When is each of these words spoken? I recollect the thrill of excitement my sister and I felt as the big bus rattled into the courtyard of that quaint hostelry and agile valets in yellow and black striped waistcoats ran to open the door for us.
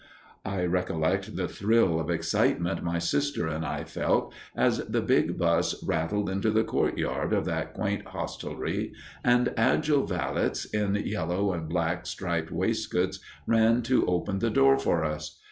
I 0.47 0.65
recollect 0.65 1.35
the 1.35 1.47
thrill 1.47 1.99
of 1.99 2.09
excitement 2.09 2.81
my 2.83 2.97
sister 2.97 3.47
and 3.47 3.63
I 3.63 3.83
felt 3.83 4.33
as 4.55 4.79
the 4.79 4.99
big 4.99 5.37
bus 5.37 5.75
rattled 5.83 6.27
into 6.27 6.49
the 6.49 6.63
courtyard 6.63 7.33
of 7.33 7.45
that 7.45 7.75
quaint 7.75 8.07
hostelry 8.07 8.93
and 9.23 9.53
agile 9.55 10.07
valets 10.07 10.65
in 10.65 10.95
yellow 10.95 11.53
and 11.53 11.69
black 11.69 12.07
striped 12.07 12.49
waistcoats 12.49 13.19
ran 13.45 13.83
to 13.83 14.03
open 14.07 14.39
the 14.39 14.49
door 14.49 14.79
for 14.79 15.03
us. 15.05 15.39